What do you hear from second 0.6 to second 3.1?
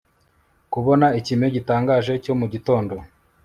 kubona ikime gitangaje cyo mu gitondo